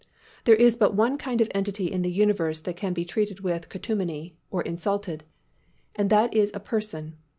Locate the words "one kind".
0.95-1.41